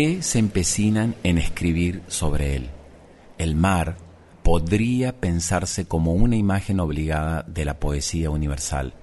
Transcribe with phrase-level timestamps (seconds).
[0.00, 2.70] Qué se empecinan en escribir sobre él?
[3.36, 3.98] El mar
[4.42, 8.94] podría pensarse como una imagen obligada de la poesía universal.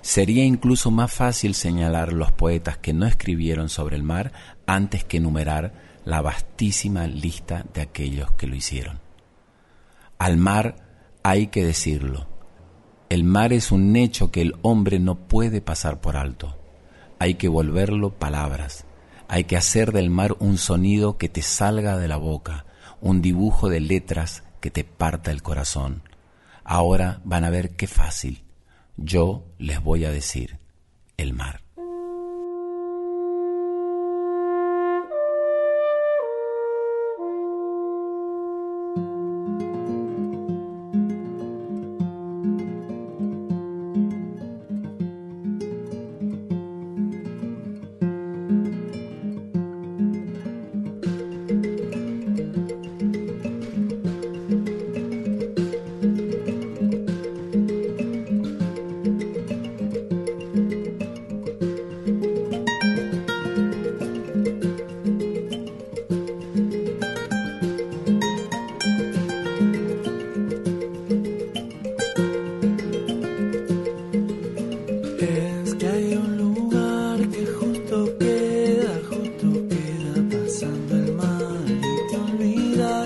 [0.00, 4.30] Sería incluso más fácil señalar los poetas que no escribieron sobre el mar
[4.64, 5.72] antes que enumerar
[6.04, 9.00] la vastísima lista de aquellos que lo hicieron.
[10.18, 10.76] Al mar
[11.24, 12.28] hay que decirlo.
[13.08, 16.56] El mar es un hecho que el hombre no puede pasar por alto.
[17.18, 18.86] Hay que volverlo palabras
[19.28, 22.66] hay que hacer del mar un sonido que te salga de la boca,
[23.00, 26.02] un dibujo de letras que te parta el corazón.
[26.62, 28.44] Ahora van a ver qué fácil.
[28.96, 30.58] Yo les voy a decir,
[31.16, 31.63] el mar.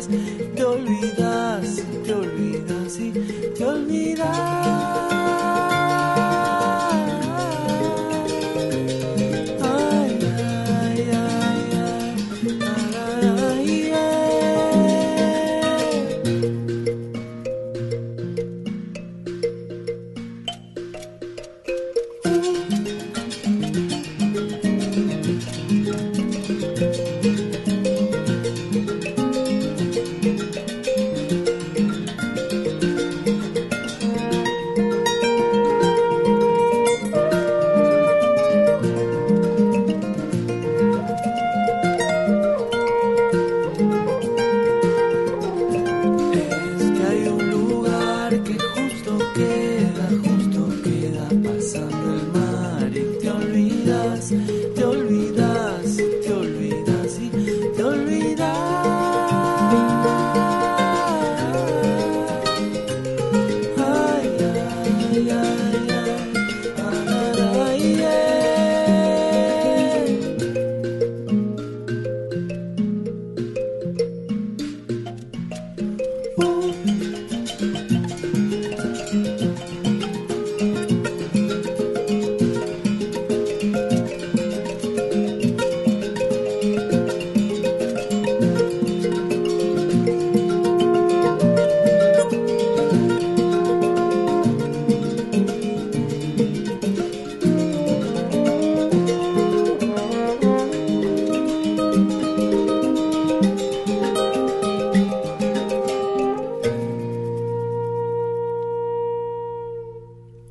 [0.06, 3.12] te olvidas te olvidas y
[3.54, 5.07] te olvidas.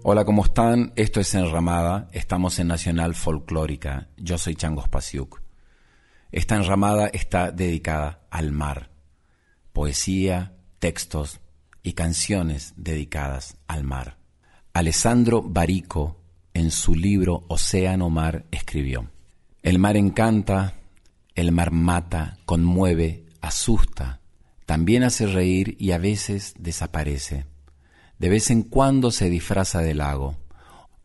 [0.09, 0.93] Hola, ¿cómo están?
[0.95, 5.41] Esto es Enramada, estamos en Nacional Folclórica, yo soy Changos Pasiuk.
[6.31, 8.89] Esta enramada está dedicada al mar,
[9.73, 11.41] poesía, textos
[11.83, 14.15] y canciones dedicadas al mar.
[14.71, 16.21] Alessandro Barico,
[16.53, 19.09] en su libro Océano Mar, escribió,
[19.61, 20.75] El mar encanta,
[21.35, 24.21] el mar mata, conmueve, asusta,
[24.65, 27.56] también hace reír y a veces desaparece
[28.19, 30.37] de vez en cuando se disfraza de lago,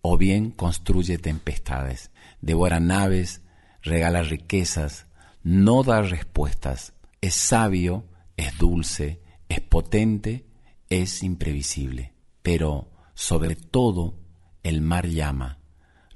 [0.01, 2.11] o bien construye tempestades,
[2.41, 3.43] devora naves,
[3.83, 5.07] regala riquezas,
[5.43, 8.05] no da respuestas, es sabio,
[8.37, 10.47] es dulce, es potente,
[10.89, 12.13] es imprevisible.
[12.43, 14.19] Pero, sobre todo,
[14.63, 15.59] el mar llama,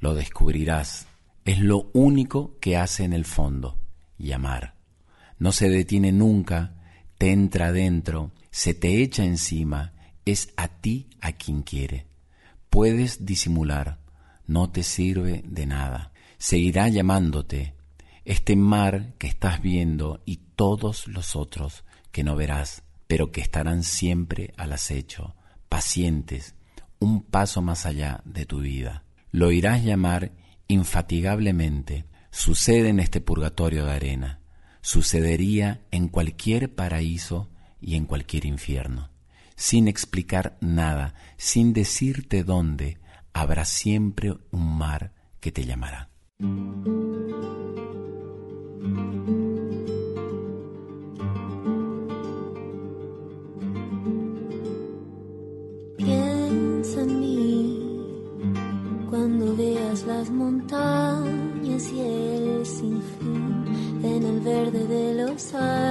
[0.00, 1.06] lo descubrirás,
[1.44, 3.78] es lo único que hace en el fondo,
[4.18, 4.74] llamar.
[5.38, 6.74] No se detiene nunca,
[7.18, 9.92] te entra dentro, se te echa encima,
[10.26, 12.06] es a ti a quien quiere.
[12.68, 14.00] Puedes disimular,
[14.46, 16.12] no te sirve de nada.
[16.36, 17.74] Seguirá llamándote.
[18.24, 23.84] Este mar que estás viendo y todos los otros que no verás, pero que estarán
[23.84, 25.36] siempre al acecho,
[25.68, 26.56] pacientes,
[26.98, 29.04] un paso más allá de tu vida.
[29.30, 30.32] Lo irás llamar
[30.66, 32.04] infatigablemente.
[32.32, 34.40] Sucede en este purgatorio de arena.
[34.80, 37.48] Sucedería en cualquier paraíso
[37.80, 39.15] y en cualquier infierno
[39.56, 42.98] sin explicar nada, sin decirte dónde,
[43.32, 46.10] habrá siempre un mar que te llamará.
[55.96, 57.78] Piensa en mí
[59.08, 63.64] cuando veas las montañas y el sin fin
[64.02, 65.85] en el verde de los árboles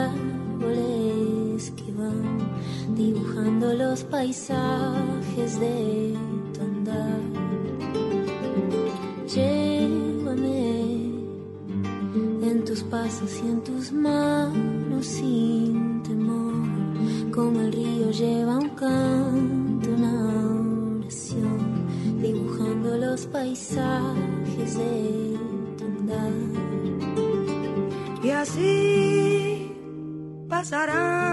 [2.95, 6.13] dibujando los paisajes de
[6.53, 7.19] tu andar.
[9.27, 10.85] Llévame
[12.49, 16.53] en tus pasos y en tus manos sin temor,
[17.33, 21.87] como el río lleva un canto, una oración,
[22.21, 25.37] dibujando los paisajes de
[25.77, 26.31] tu andar.
[28.23, 29.71] Y así
[30.47, 31.24] pasarán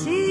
[0.00, 0.27] así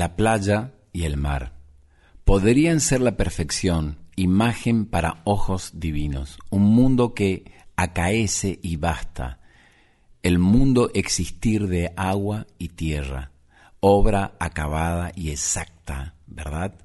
[0.00, 1.52] La playa y el mar
[2.24, 9.40] podrían ser la perfección, imagen para ojos divinos, un mundo que acaece y basta,
[10.22, 13.32] el mundo existir de agua y tierra,
[13.80, 16.76] obra acabada y exacta, ¿verdad?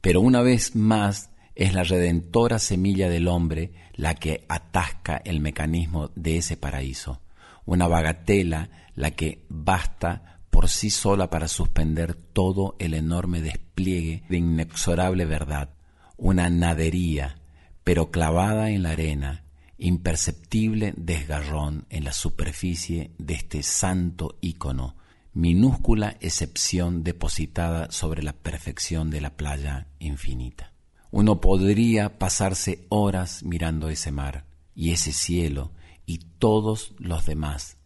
[0.00, 6.10] Pero una vez más es la redentora semilla del hombre la que atasca el mecanismo
[6.14, 7.20] de ese paraíso,
[7.66, 10.31] una bagatela la que basta
[10.62, 15.70] por sí sola para suspender todo el enorme despliegue de inexorable verdad,
[16.16, 17.40] una nadería,
[17.82, 19.42] pero clavada en la arena,
[19.76, 24.94] imperceptible desgarrón en la superficie de este santo ícono,
[25.32, 30.72] minúscula excepción depositada sobre la perfección de la playa infinita.
[31.10, 35.72] Uno podría pasarse horas mirando ese mar y ese cielo
[36.06, 37.78] y todos los demás,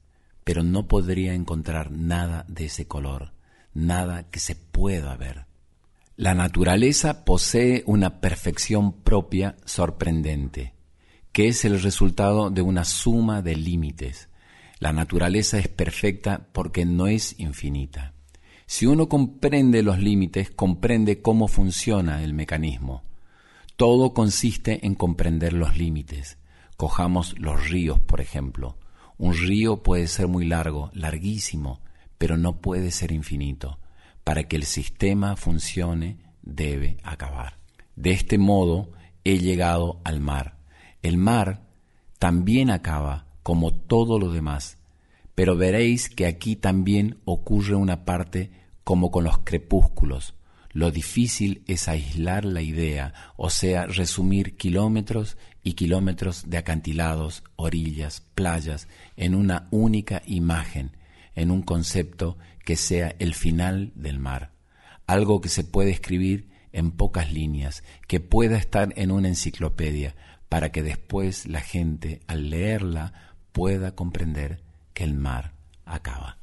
[0.46, 3.32] pero no podría encontrar nada de ese color,
[3.74, 5.46] nada que se pueda ver.
[6.14, 10.72] La naturaleza posee una perfección propia sorprendente,
[11.32, 14.28] que es el resultado de una suma de límites,
[14.78, 18.12] la naturaleza es perfecta porque no es infinita.
[18.66, 23.02] Si uno comprende los límites, comprende cómo funciona el mecanismo.
[23.74, 26.38] Todo consiste en comprender los límites.
[26.76, 28.76] Cojamos los ríos, por ejemplo.
[29.18, 31.80] Un río puede ser muy largo, larguísimo,
[32.18, 33.78] pero no puede ser infinito.
[34.24, 37.58] Para que el sistema funcione, debe acabar.
[37.94, 38.90] De este modo
[39.24, 40.58] he llegado al mar.
[41.02, 41.66] El mar
[42.18, 44.78] también acaba, como todo lo demás,
[45.34, 48.50] pero veréis que aquí también ocurre una parte
[48.84, 50.34] como con los crepúsculos.
[50.76, 58.20] Lo difícil es aislar la idea, o sea, resumir kilómetros y kilómetros de acantilados, orillas,
[58.34, 60.94] playas, en una única imagen,
[61.34, 64.52] en un concepto que sea el final del mar,
[65.06, 70.14] algo que se puede escribir en pocas líneas, que pueda estar en una enciclopedia,
[70.50, 74.60] para que después la gente, al leerla, pueda comprender
[74.92, 75.54] que el mar
[75.86, 76.36] acaba.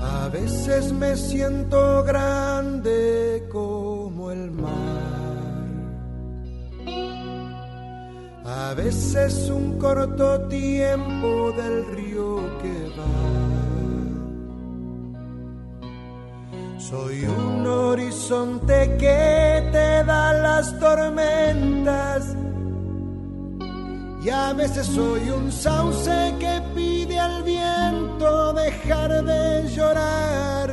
[0.00, 5.08] A veces me siento grande como el mar
[8.68, 13.47] A veces un corto tiempo del río que va.
[16.78, 22.36] Soy un horizonte que te da las tormentas.
[24.24, 30.72] Y a veces soy un sauce que pide al viento dejar de llorar.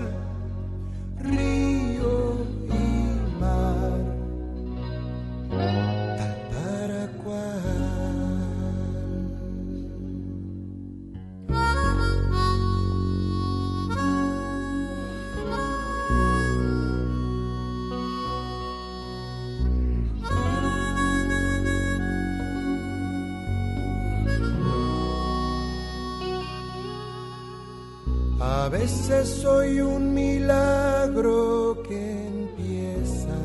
[28.66, 33.38] A veces soy un milagro que empieza.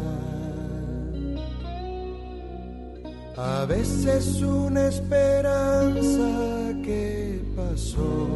[3.36, 8.28] A veces una esperanza que pasó.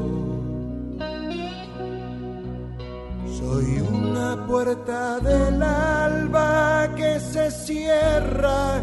[3.38, 8.82] Soy una puerta del alba que se cierra.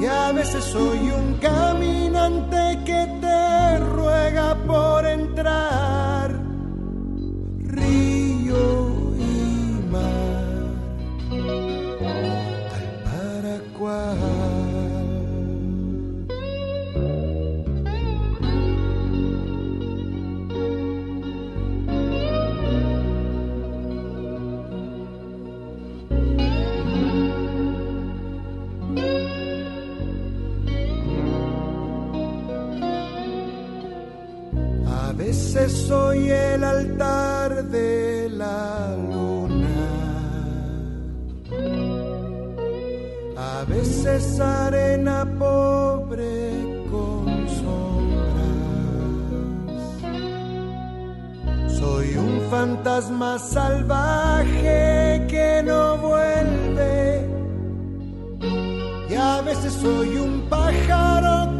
[0.00, 5.85] Y a veces soy un caminante que te ruega por entrar.
[52.66, 57.28] Fantasma salvaje que no vuelve.
[59.08, 61.55] Y a veces soy un pájaro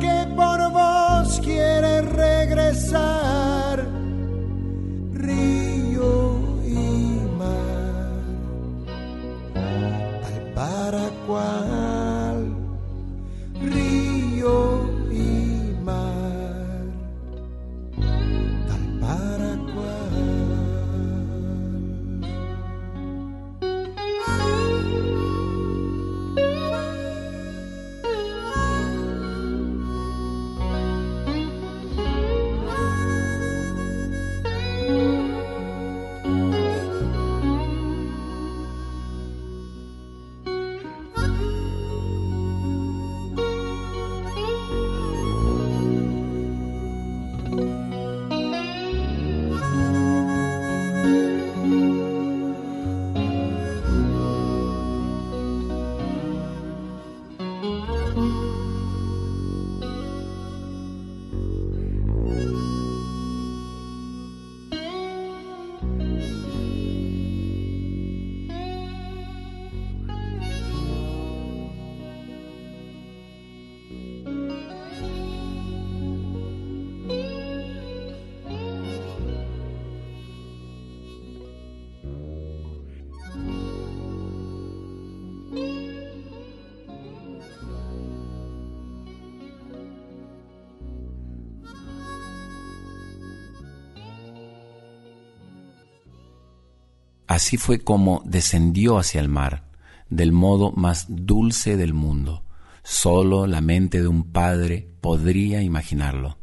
[97.36, 99.64] Así fue como descendió hacia el mar,
[100.08, 102.42] del modo más dulce del mundo.
[102.82, 106.38] Solo la mente de un padre podría imaginarlo.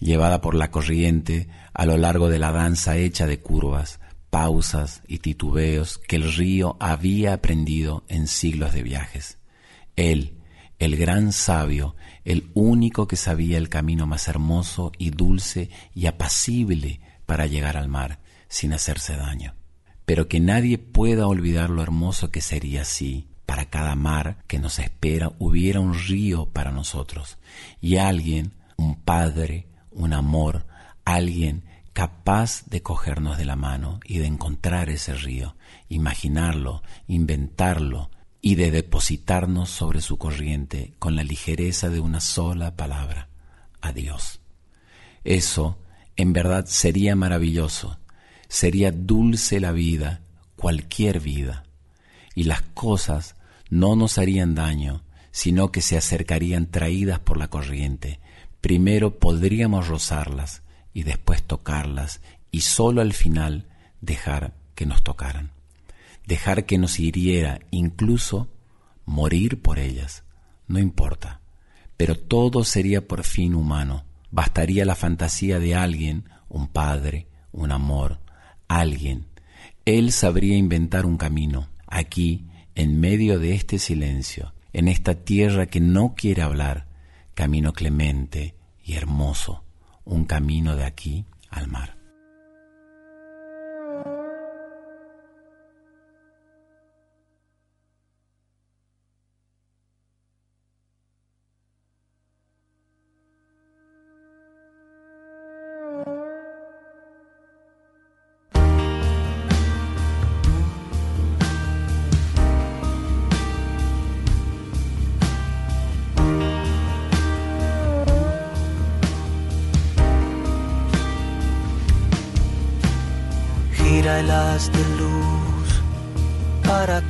[0.00, 5.18] Llevada por la corriente a lo largo de la danza hecha de curvas, pausas y
[5.18, 9.38] titubeos que el río había aprendido en siglos de viajes.
[9.94, 10.40] Él,
[10.80, 17.00] el gran sabio, el único que sabía el camino más hermoso y dulce y apacible
[17.26, 19.54] para llegar al mar sin hacerse daño
[20.06, 24.78] pero que nadie pueda olvidar lo hermoso que sería si para cada mar que nos
[24.78, 27.38] espera hubiera un río para nosotros
[27.80, 30.64] y alguien, un padre, un amor,
[31.04, 35.56] alguien capaz de cogernos de la mano y de encontrar ese río,
[35.88, 43.28] imaginarlo, inventarlo y de depositarnos sobre su corriente con la ligereza de una sola palabra,
[43.80, 44.40] adiós.
[45.24, 45.78] Eso,
[46.16, 47.98] en verdad, sería maravilloso
[48.48, 50.20] sería dulce la vida,
[50.56, 51.64] cualquier vida,
[52.34, 53.36] y las cosas
[53.70, 58.20] no nos harían daño, sino que se acercarían traídas por la corriente.
[58.60, 60.62] Primero podríamos rozarlas
[60.94, 63.66] y después tocarlas y sólo al final
[64.00, 65.50] dejar que nos tocaran,
[66.26, 68.48] dejar que nos hiriera, incluso
[69.04, 70.24] morir por ellas,
[70.68, 71.40] no importa,
[71.96, 78.20] pero todo sería por fin humano, bastaría la fantasía de alguien, un padre, un amor,
[78.68, 79.26] alguien.
[79.84, 85.80] Él sabría inventar un camino, aquí, en medio de este silencio, en esta tierra que
[85.80, 86.86] no quiere hablar,
[87.34, 89.64] camino clemente y hermoso,
[90.04, 91.95] un camino de aquí al mar.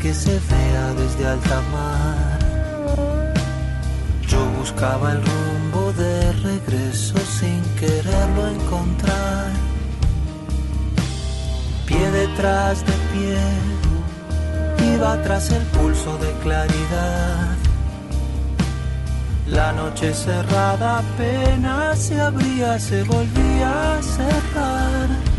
[0.07, 2.39] Que se vea desde alta mar.
[4.29, 9.51] Yo buscaba el rumbo de regreso sin quererlo encontrar.
[11.87, 13.41] Pie detrás de pie,
[14.95, 17.57] iba tras el pulso de claridad.
[19.49, 25.36] La noche cerrada apenas se abría, se volvía a cerrar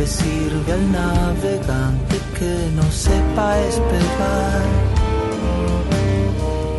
[0.00, 4.62] le sirve al navegante que no sepa esperar.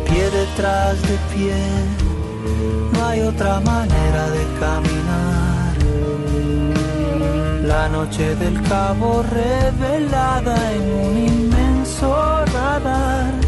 [0.06, 1.60] Pie detrás de pie,
[2.92, 5.74] no hay otra manera de caminar.
[7.72, 12.08] La noche del cabo revelada en un inmenso
[12.56, 13.41] radar.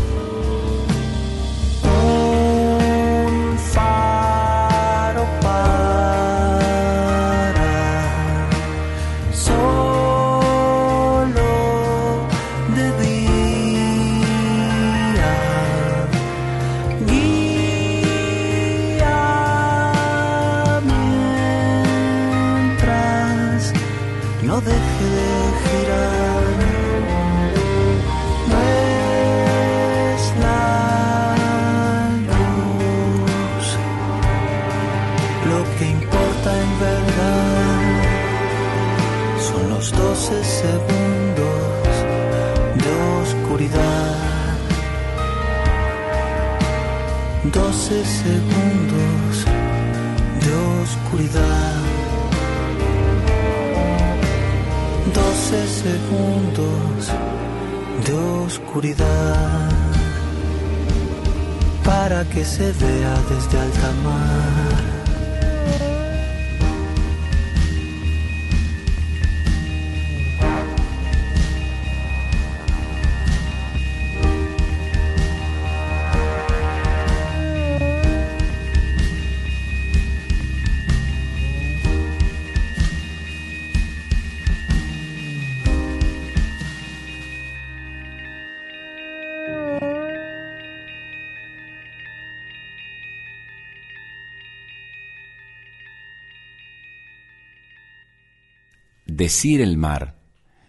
[99.25, 100.19] Decir el mar,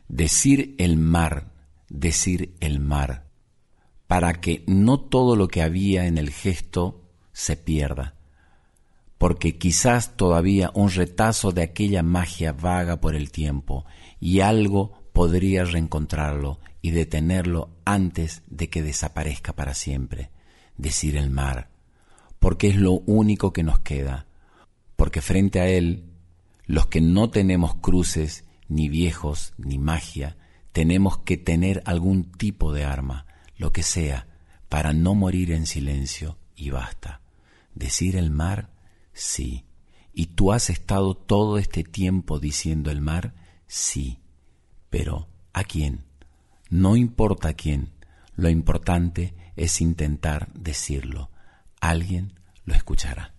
[0.08, 1.52] decir el mar,
[1.90, 3.26] decir el mar,
[4.08, 8.16] para que no todo lo que había en el gesto se pierda,
[9.18, 13.84] porque quizás todavía un retazo de aquella magia vaga por el tiempo
[14.22, 20.30] y algo podría reencontrarlo y detenerlo antes de que desaparezca para siempre.
[20.78, 21.72] Decir el mar,
[22.40, 24.28] porque es lo único que nos queda,
[24.96, 26.06] porque frente a él
[26.68, 30.38] los que no tenemos cruces, ni viejos, ni magia,
[30.72, 33.26] tenemos que tener algún tipo de arma,
[33.58, 34.28] lo que sea,
[34.70, 37.22] para no morir en silencio y basta.
[37.74, 38.70] Decir el mar,
[39.14, 39.66] sí.
[40.14, 43.34] ¿Y tú has estado todo este tiempo diciendo el mar?
[43.68, 44.20] Sí.
[44.90, 46.06] Pero, ¿a quién?
[46.70, 47.92] No importa quién,
[48.36, 51.30] lo importante es intentar decirlo.
[51.80, 52.34] Alguien
[52.66, 53.34] lo escuchará.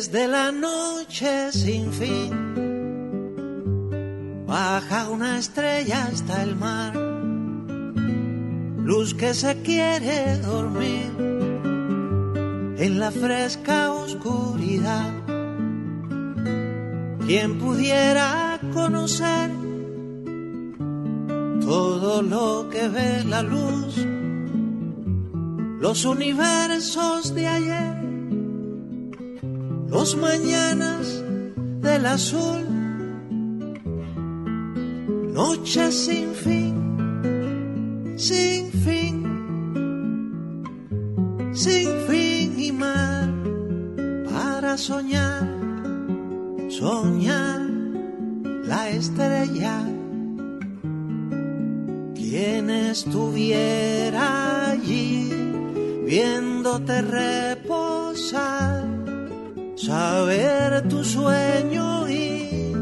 [0.00, 2.32] Desde la noche sin fin.
[4.46, 6.96] Baja una estrella hasta el mar,
[8.82, 11.12] luz que se quiere dormir
[12.78, 15.12] en la fresca oscuridad.
[17.26, 19.50] Quien pudiera conocer
[21.60, 23.96] todo lo que ve la luz,
[25.78, 27.99] los universos de ayer
[29.90, 31.22] los mañanas
[31.82, 32.64] del azul,
[35.34, 39.16] noches sin fin, sin fin,
[41.52, 43.28] sin fin y mar,
[44.32, 45.44] para soñar,
[46.68, 47.62] soñar
[48.64, 49.88] la estrella.
[52.14, 55.32] Quien estuviera allí
[56.06, 58.89] viéndote reposar
[59.80, 62.72] saber tu sueño y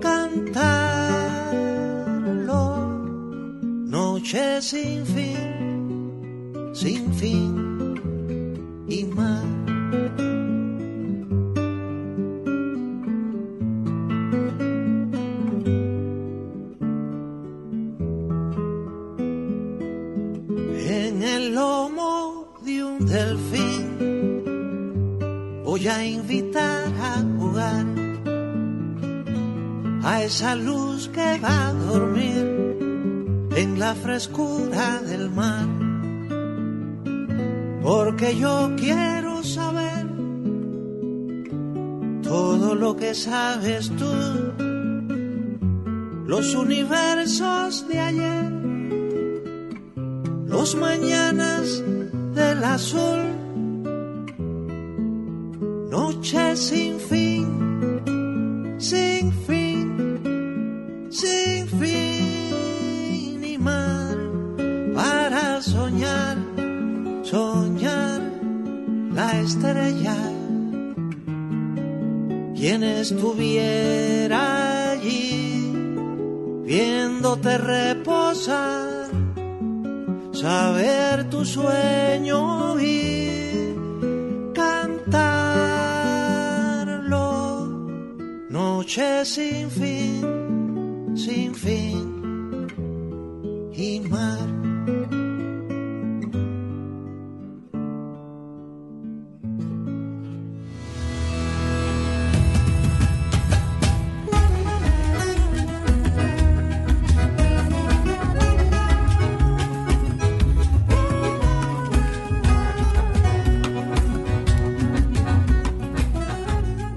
[0.00, 1.44] cantarlo.
[3.86, 7.94] Noche sin fin, sin fin
[8.88, 9.63] y más.
[34.04, 35.66] Frescura del mar.
[37.82, 40.06] Porque yo quiero saber
[42.22, 44.14] todo lo que sabes tú,
[46.26, 48.52] los universos de ayer,
[50.54, 51.82] los mañanas
[52.34, 53.33] del azul,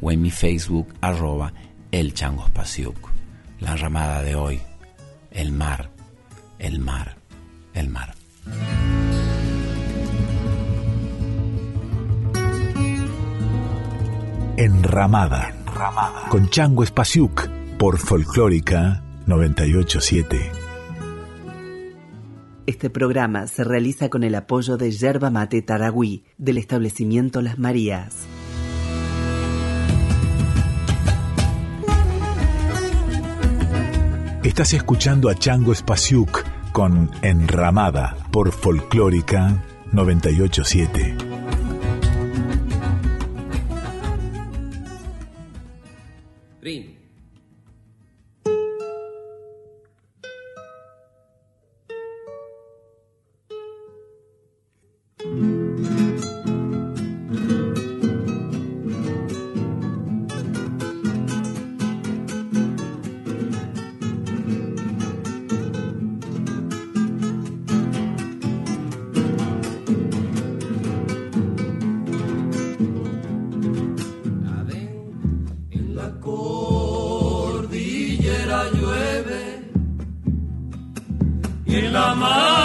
[0.00, 1.52] o en mi Facebook arroba
[1.90, 3.10] el changospasiuk.
[3.60, 4.60] La ramada de hoy,
[5.30, 5.90] el mar,
[6.58, 7.16] el mar,
[7.74, 8.14] el mar.
[14.56, 15.54] Enramada,
[16.30, 20.50] con Chango Espasiuk por Folclórica 987.
[22.66, 28.26] Este programa se realiza con el apoyo de Yerba Mate Taragüí del establecimiento Las Marías.
[34.48, 41.27] Estás escuchando a Chango Espasiuk con Enramada por Folclórica 987.
[81.80, 82.57] Y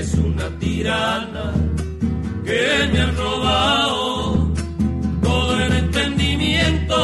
[0.00, 1.52] eres una tirana
[2.42, 4.50] que me has robado
[5.22, 6.96] todo el entendimiento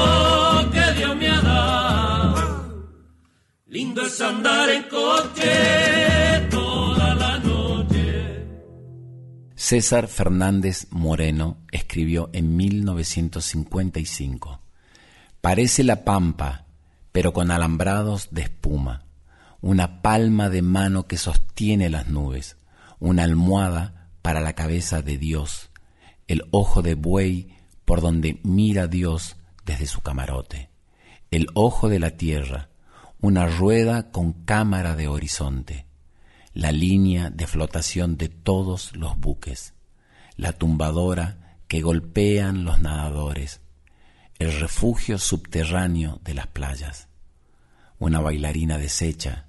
[0.73, 2.89] que Dios me ha dado.
[3.67, 8.47] Lindo es andar en coche toda la noche.
[9.55, 14.63] César Fernández Moreno escribió en 1955.
[15.43, 16.65] Parece la pampa,
[17.13, 19.05] pero con alambrados de espuma,
[19.61, 22.57] una palma de mano que sostiene las nubes,
[22.99, 25.71] una almohada para la cabeza de Dios,
[26.27, 27.55] el ojo de buey
[27.85, 30.71] por donde mira Dios desde su camarote,
[31.31, 32.71] el ojo de la tierra,
[33.21, 35.87] una rueda con cámara de horizonte,
[36.53, 39.75] la línea de flotación de todos los buques,
[40.37, 43.61] la tumbadora que golpean los nadadores,
[44.39, 47.09] el refugio subterráneo de las playas,
[47.99, 49.47] una bailarina deshecha,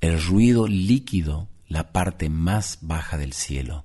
[0.00, 3.84] el ruido líquido, la parte más baja del cielo,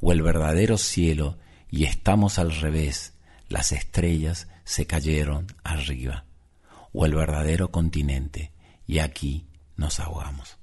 [0.00, 1.38] o el verdadero cielo
[1.70, 3.14] y estamos al revés,
[3.48, 6.24] las estrellas se cayeron arriba,
[6.92, 8.52] o el verdadero continente,
[8.86, 10.56] y aquí nos ahogamos.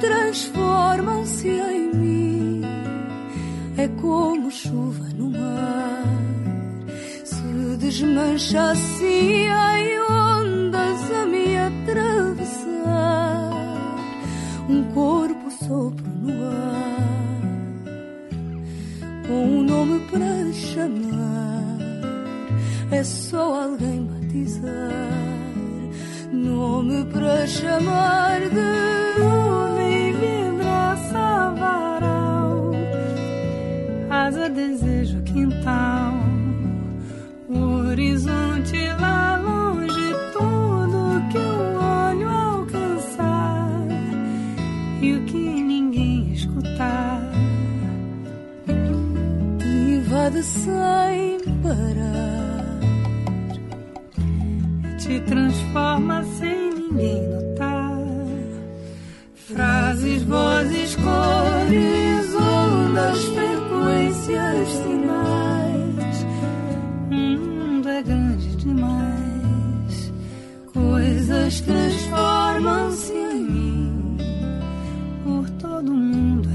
[0.00, 2.62] Transformam-se em mim,
[3.78, 6.04] é como chuva no mar,
[7.24, 13.50] se desmancha assim em ondas a me atravessar.
[14.68, 17.40] Um corpo sopro no ar,
[19.26, 21.78] com um nome para chamar,
[22.90, 25.24] é só alguém batizar.
[26.32, 28.94] Nome para chamar de
[34.24, 36.14] asa desejo quintal,
[37.46, 37.58] o
[37.88, 43.68] horizonte lá longe, tudo que o olho alcançar
[45.02, 47.20] e o que ninguém escutar.
[48.66, 52.64] Invade sem parar.
[54.98, 57.98] Te transforma sem ninguém notar.
[59.34, 63.53] Frases, vozes, cores, ondas,
[64.24, 66.26] frequências, sinais.
[67.10, 70.12] O mundo é grande demais.
[70.72, 74.16] Coisas transformam-se em mim.
[75.24, 76.48] Por todo mundo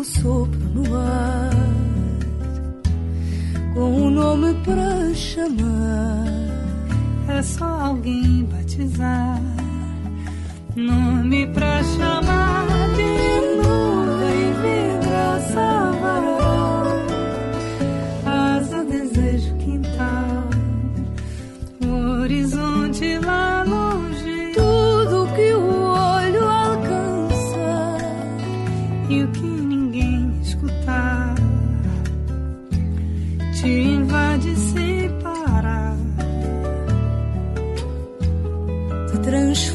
[0.00, 1.50] corpo sopro no ar,
[3.74, 6.24] com um nome para chamar.
[7.28, 9.40] É só alguém batizar.
[10.76, 14.99] Nome pra chamar de nuvem,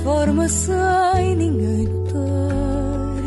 [0.05, 3.23] transforma sem ninguém notar.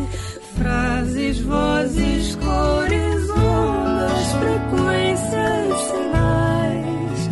[0.56, 7.30] Frases, vozes, cores, ondas, frequências, sinais.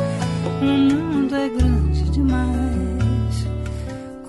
[0.61, 3.47] O mundo é grande demais.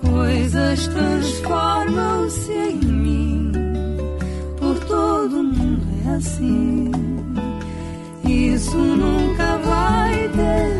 [0.00, 3.52] Coisas transformam-se em mim.
[4.56, 6.92] Por todo mundo é assim.
[8.24, 10.77] Isso nunca vai ter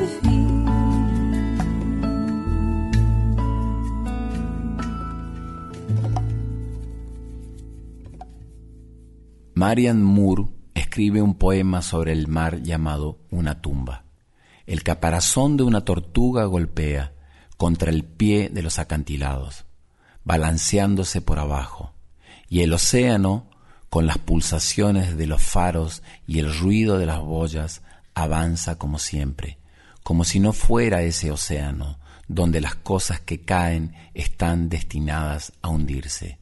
[9.58, 10.44] Marian Moore
[10.74, 14.04] escribe un poema sobre el mar llamado Una tumba.
[14.66, 17.12] El caparazón de una tortuga golpea
[17.56, 19.64] contra el pie de los acantilados,
[20.22, 21.92] balanceándose por abajo,
[22.48, 23.50] y el océano,
[23.90, 27.82] con las pulsaciones de los faros y el ruido de las boyas,
[28.14, 29.58] avanza como siempre,
[30.04, 31.98] como si no fuera ese océano
[32.28, 36.37] donde las cosas que caen están destinadas a hundirse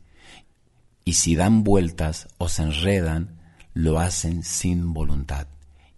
[1.07, 3.39] y si dan vueltas o se enredan,
[3.75, 5.47] lo hacen sin voluntad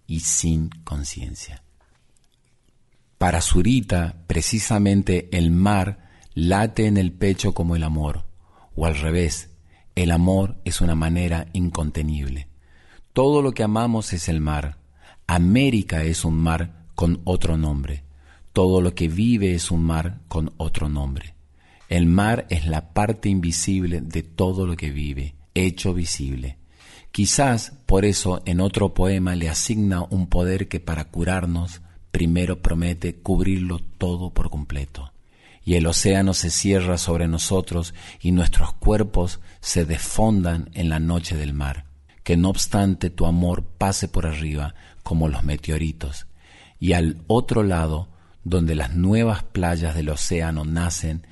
[0.07, 1.63] y sin conciencia.
[3.17, 8.27] Para Zurita, precisamente el mar late en el pecho como el amor,
[8.77, 9.49] o al revés,
[9.97, 12.47] el amor es una manera incontenible.
[13.15, 14.77] Todo lo que amamos es el mar.
[15.27, 18.05] América es un mar con otro nombre.
[18.53, 21.38] Todo lo que vive es un mar con otro nombre.
[21.89, 26.59] El mar es la parte invisible de todo lo que vive, hecho visible.
[27.11, 31.81] Quizás por eso en otro poema le asigna un poder que para curarnos
[32.11, 35.13] primero promete cubrirlo todo por completo
[35.69, 41.37] y el océano se cierra sobre nosotros y nuestros cuerpos se desfondan en la noche
[41.37, 41.85] del mar.
[42.25, 46.27] Que no obstante tu amor pase por arriba como los meteoritos,
[46.81, 48.09] y al otro lado,
[48.45, 51.27] donde las nuevas playas del océano nacen,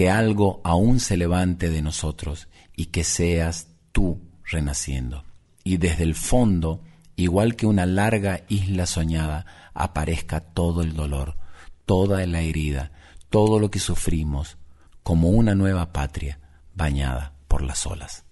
[0.00, 5.26] que algo aún se levante de nosotros y que seas tú renaciendo.
[5.62, 6.82] Y desde el fondo,
[7.16, 9.44] igual que una larga isla soñada,
[9.74, 11.36] aparezca todo el dolor,
[11.84, 12.92] toda la herida,
[13.28, 14.56] todo lo que sufrimos
[15.02, 16.40] como una nueva patria
[16.74, 18.24] bañada por las olas.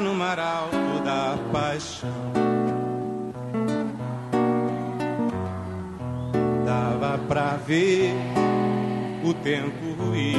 [0.00, 2.10] No mar alto da paixão.
[6.64, 8.14] Dava pra ver
[9.24, 10.36] o tempo ruir.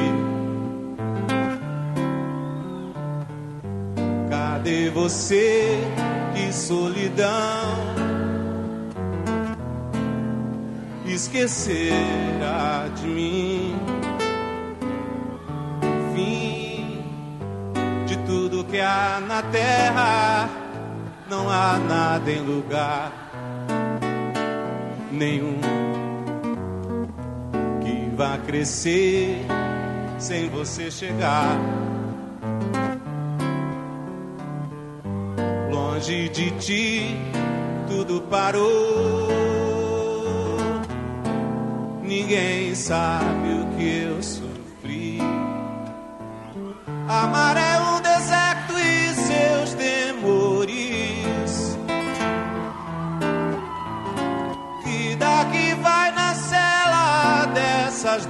[4.29, 5.79] Cadê você?
[6.33, 7.95] Que solidão.
[11.05, 13.84] Esquecerá de mim.
[18.69, 20.49] Que há na terra,
[21.29, 23.11] não há nada em lugar
[25.11, 25.59] nenhum
[27.81, 29.45] que vá crescer
[30.17, 31.57] sem você chegar.
[35.71, 37.17] Longe de ti,
[37.87, 39.27] tudo parou.
[42.03, 45.19] Ninguém sabe o que eu sofri.
[47.07, 47.57] Amar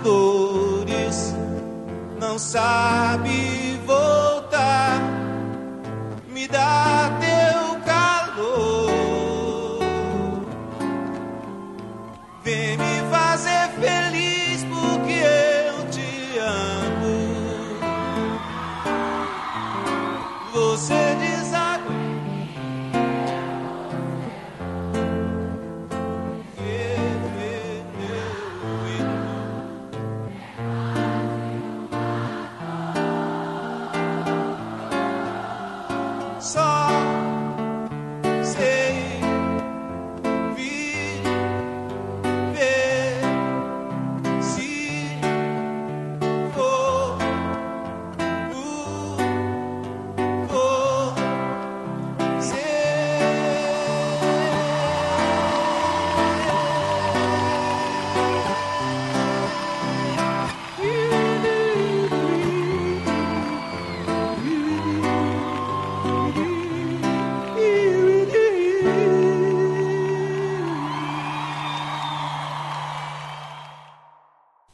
[0.06, 1.36] dores,
[2.20, 3.65] não sabe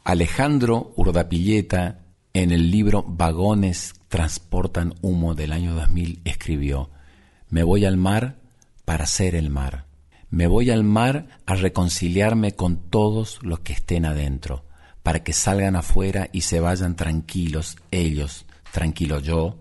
[0.04, 2.00] Alejandro Urdapilleta,
[2.32, 6.90] en el libro Vagones transportan humo del año 2000, escribió,
[7.50, 8.40] Me voy al mar
[8.84, 9.86] para ser el mar.
[10.28, 14.64] Me voy al mar a reconciliarme con todos los que estén adentro,
[15.04, 19.56] para que salgan afuera y se vayan tranquilos ellos, tranquilo yo,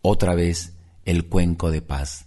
[0.00, 0.72] otra vez
[1.04, 2.24] el cuenco de paz.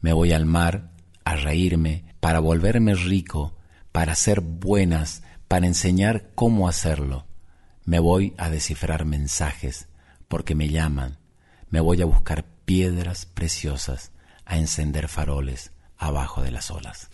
[0.00, 0.90] Me voy al mar
[1.24, 3.54] a reírme, para volverme rico,
[3.92, 7.26] para ser buenas, para enseñar cómo hacerlo.
[7.84, 9.88] Me voy a descifrar mensajes
[10.28, 11.18] porque me llaman.
[11.70, 14.10] Me voy a buscar piedras preciosas,
[14.44, 17.08] a encender faroles abajo de las olas.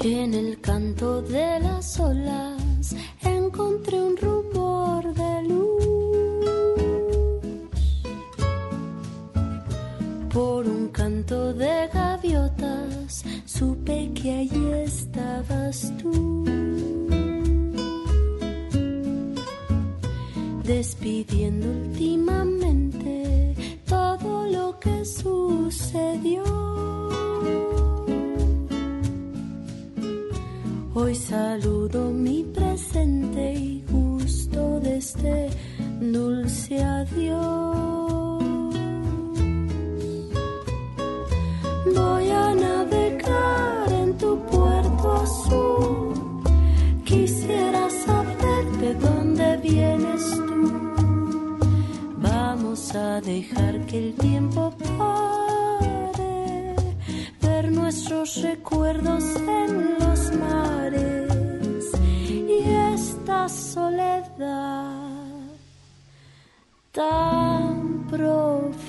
[0.00, 4.33] En el canto de las olas encontré un rumor
[11.26, 16.44] de gaviotas supe que allí estabas tú.
[20.64, 23.54] Despidiendo últimamente
[23.86, 26.44] todo lo que sucedió.
[30.94, 35.50] Hoy saludo mi presente y gusto de este
[36.00, 38.23] dulce adiós.
[41.94, 46.14] Voy a navegar en tu puerto azul.
[47.04, 50.62] Quisiera saber de dónde vienes tú.
[52.18, 56.74] Vamos a dejar que el tiempo pare,
[57.42, 61.84] ver nuestros recuerdos en los mares
[62.28, 62.62] y
[62.94, 65.04] esta soledad
[66.92, 68.83] tan profunda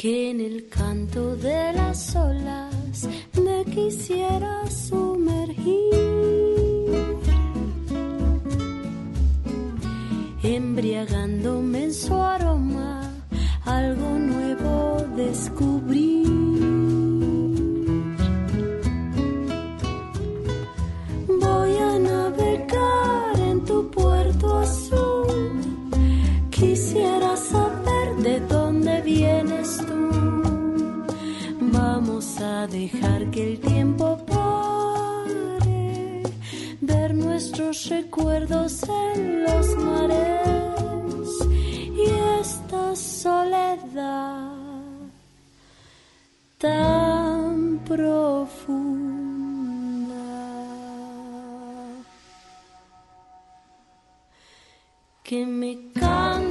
[0.00, 5.76] que en el canto de las olas me quisiera sumergir,
[10.42, 13.12] embriagándome en su aroma,
[13.66, 16.09] algo nuevo descubrir.
[32.66, 36.22] Dejar que el tiempo pare,
[36.80, 38.82] ver nuestros recuerdos
[39.14, 41.28] en los mares
[41.96, 42.04] y
[42.40, 44.52] esta soledad
[46.58, 49.10] tan profunda.
[55.22, 56.49] que me cante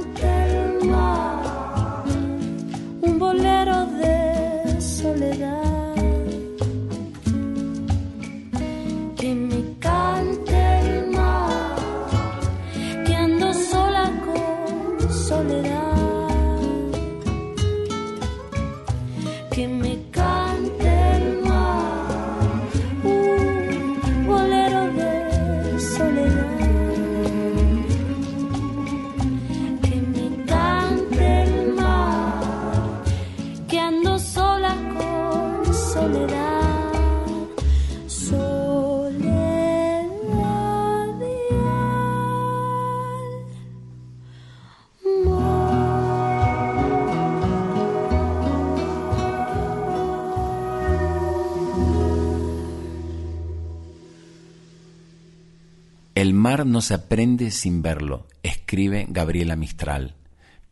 [56.50, 60.16] El mar no se aprende sin verlo, escribe Gabriela Mistral.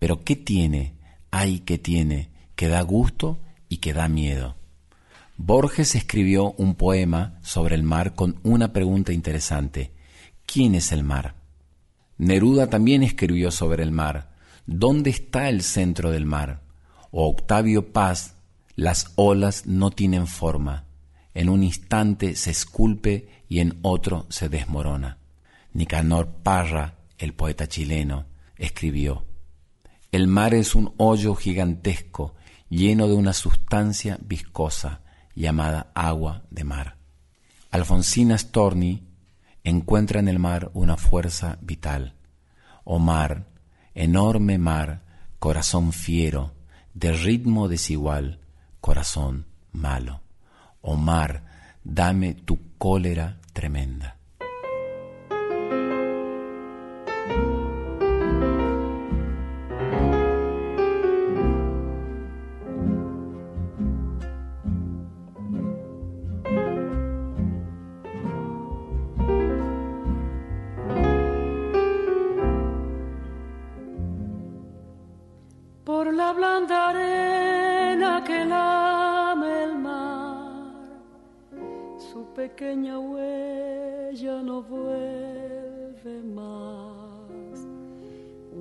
[0.01, 0.95] Pero ¿qué tiene?
[1.31, 2.31] Ay, ¿qué tiene?
[2.57, 4.57] Que da gusto y que da miedo.
[5.37, 9.93] Borges escribió un poema sobre el mar con una pregunta interesante.
[10.47, 11.37] ¿Quién es el mar?
[12.17, 14.35] Neruda también escribió sobre el mar.
[14.67, 16.61] ¿Dónde está el centro del mar?
[17.13, 18.35] O Octavio Paz,
[18.75, 20.87] las olas no tienen forma.
[21.35, 25.19] En un instante se esculpe y en otro se desmorona.
[25.79, 28.27] Nicanor Parra, el poeta chileno,
[28.57, 29.25] escribió,
[30.11, 32.35] El mar es un hoyo gigantesco
[32.69, 35.03] lleno de una sustancia viscosa
[35.37, 36.97] llamada agua de mar.
[37.71, 39.07] Alfonsina Storni
[39.63, 42.17] encuentra en el mar una fuerza vital.
[42.83, 43.47] Oh mar,
[43.95, 45.05] enorme mar,
[45.39, 46.55] corazón fiero,
[46.93, 48.41] de ritmo desigual,
[48.81, 50.23] corazón malo.
[50.81, 51.45] Oh mar,
[51.85, 54.18] dame tu cólera tremenda.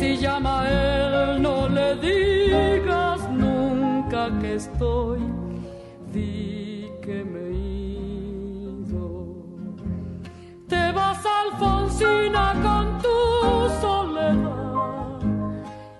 [0.00, 5.20] Si llama a él, no le digas nunca que estoy,
[6.10, 9.08] di que me ido.
[10.68, 13.18] Te vas, Alfonsina, con tu
[13.82, 15.18] soledad.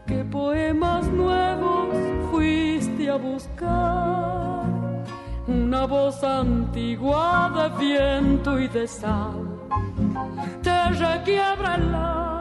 [0.07, 1.95] ¿Qué poemas nuevos
[2.31, 4.65] fuiste a buscar?
[5.47, 9.47] Una voz antigua de viento y de sal
[10.63, 12.40] te requiebra el alma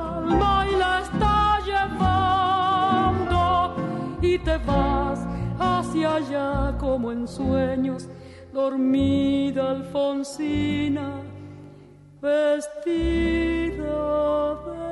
[4.44, 5.20] te vas
[5.60, 8.08] hacia allá como en sueños,
[8.54, 11.22] dormida Alfonsina,
[12.22, 13.90] vestida
[14.66, 14.90] de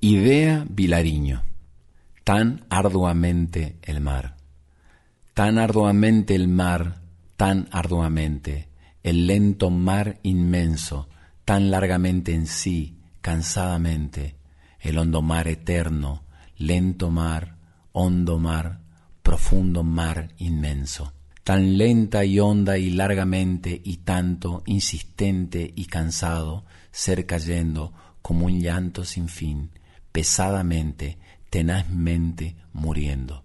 [0.00, 1.42] Idea Vilariño.
[2.22, 4.36] Tan arduamente el mar.
[5.34, 7.00] Tan arduamente el mar,
[7.36, 8.68] tan arduamente
[9.06, 11.08] el lento mar inmenso,
[11.44, 14.34] tan largamente en sí, cansadamente,
[14.80, 16.24] el hondo mar eterno,
[16.58, 17.56] lento mar,
[17.92, 18.80] hondo mar,
[19.22, 21.12] profundo mar inmenso,
[21.44, 27.92] tan lenta y honda y largamente y tanto insistente y cansado, ser cayendo
[28.22, 29.70] como un llanto sin fin,
[30.10, 31.16] pesadamente,
[31.48, 33.44] tenazmente muriendo.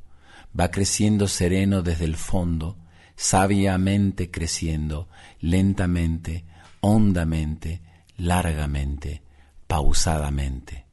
[0.59, 2.77] Va creciendo sereno desde el fondo,
[3.21, 5.07] sabiamente creciendo,
[5.41, 6.43] lentamente,
[6.79, 7.79] hondamente,
[8.17, 9.21] largamente,
[9.67, 10.87] pausadamente.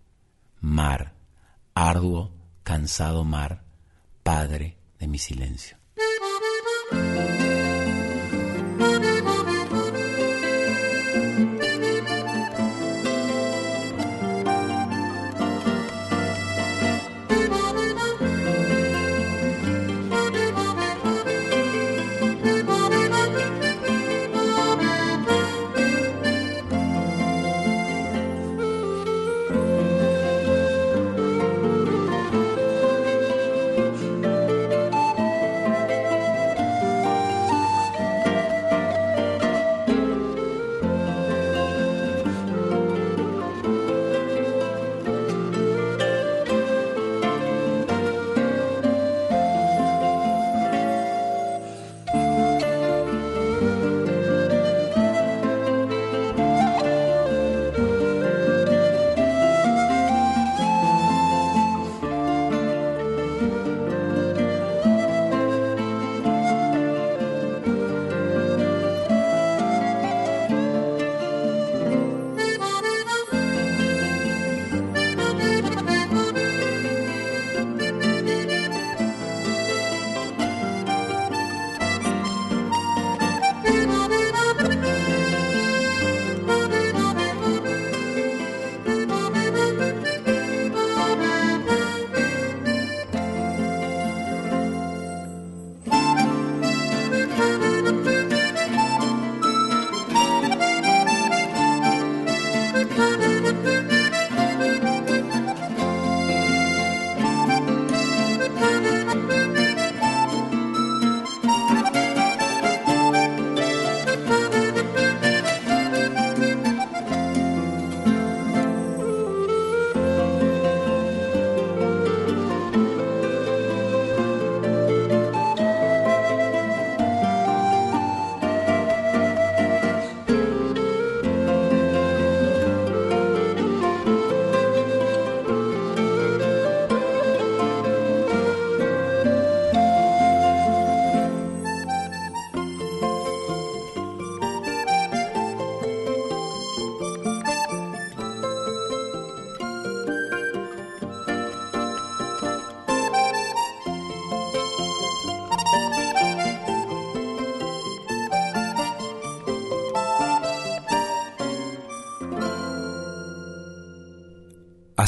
[0.60, 1.14] Mar,
[1.72, 3.64] arduo, cansado mar,
[4.22, 5.78] Padre de mi silencio.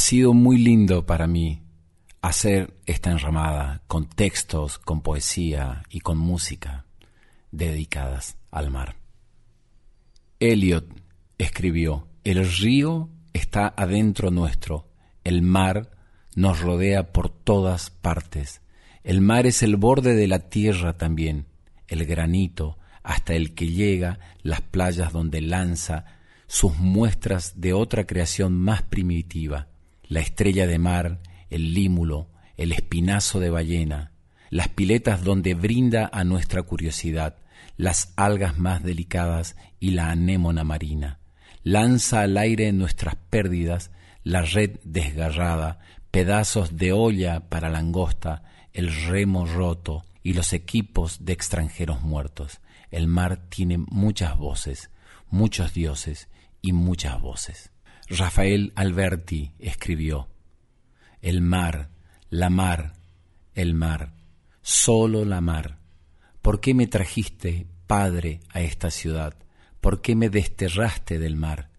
[0.01, 1.63] Sido muy lindo para mí
[2.23, 6.87] hacer esta enramada con textos, con poesía y con música
[7.51, 8.97] dedicadas al mar.
[10.39, 10.87] Eliot
[11.39, 14.89] escribió, el río está adentro nuestro,
[15.23, 15.91] el mar
[16.35, 18.63] nos rodea por todas partes,
[19.05, 21.47] el mar es el borde de la tierra también,
[21.89, 26.05] el granito, hasta el que llega las playas donde lanza
[26.47, 29.70] sus muestras de otra creación más primitiva,
[30.11, 34.11] la estrella de mar, el límulo, el espinazo de ballena,
[34.51, 37.37] las piletas donde brinda a nuestra curiosidad,
[37.77, 41.21] las algas más delicadas y la anémona marina.
[41.63, 43.93] Lanza al aire nuestras pérdidas,
[44.25, 45.79] la red desgarrada,
[46.11, 48.43] pedazos de olla para langosta,
[48.73, 52.61] el remo roto y los equipos de extranjeros muertos.
[52.91, 54.91] El mar tiene muchas voces,
[55.31, 56.29] muchos dioses
[56.61, 57.70] y muchas voces.
[58.11, 60.27] Rafael Alberti escribió,
[61.23, 61.91] El mar,
[62.29, 62.95] la mar,
[63.55, 64.15] el mar,
[64.63, 65.79] solo la mar.
[66.43, 69.37] ¿Por qué me trajiste, Padre, a esta ciudad?
[69.81, 71.71] ¿Por qué me desterraste del mar?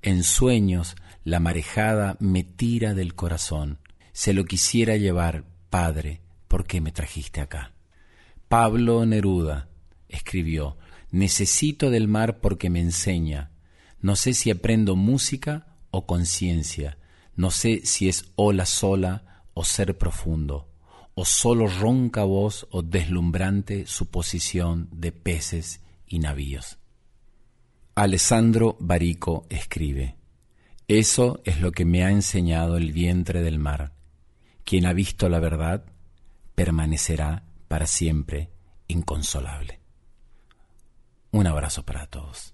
[0.00, 0.94] En sueños
[1.24, 3.80] la marejada me tira del corazón.
[4.12, 7.72] Se lo quisiera llevar, Padre, ¿por qué me trajiste acá?
[8.46, 9.68] Pablo Neruda
[10.08, 10.76] escribió,
[11.10, 13.50] Necesito del mar porque me enseña.
[14.04, 16.98] No sé si aprendo música o conciencia.
[17.36, 20.68] No sé si es ola sola o ser profundo,
[21.14, 26.76] o solo ronca voz o deslumbrante suposición de peces y navíos.
[27.94, 30.16] Alessandro Barico escribe,
[30.86, 33.94] Eso es lo que me ha enseñado el vientre del mar.
[34.64, 35.82] Quien ha visto la verdad
[36.54, 38.50] permanecerá para siempre
[38.86, 39.80] inconsolable.
[41.30, 42.53] Un abrazo para todos.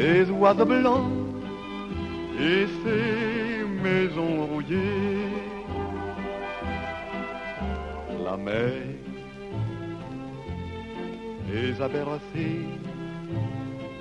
[0.00, 1.10] ces oiseaux blancs
[2.38, 5.28] et ces maisons rouillées.
[8.24, 8.72] La mer
[11.48, 12.64] les a bercés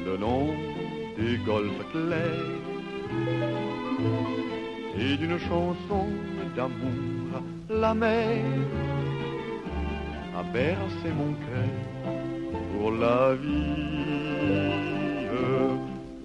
[0.06, 0.48] le long
[1.18, 2.64] des golfes clairs
[4.98, 6.06] et d'une chanson
[6.56, 8.44] d'amour, la mer
[10.40, 11.74] a bercé mon cœur
[12.72, 14.99] pour la vie.